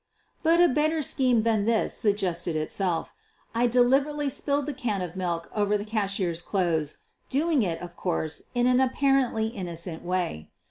But 0.41 0.59
a 0.59 0.67
better 0.67 1.03
scheme 1.03 1.43
than 1.43 1.65
this 1.65 1.95
suggested 1.95 2.55
itself; 2.55 3.13
I 3.53 3.67
deliberately 3.67 4.31
spilled 4.31 4.65
the 4.65 4.73
can 4.73 5.03
of 5.03 5.15
milk 5.15 5.47
over 5.53 5.77
the 5.77 5.85
cash 5.85 6.19
ier's 6.19 6.41
clothes, 6.41 6.97
doing 7.29 7.61
it, 7.61 7.79
of 7.83 7.95
course, 7.95 8.41
in 8.55 8.65
an 8.65 8.79
apparently 8.79 9.49
innocent 9.49 10.03
way. 10.03 10.49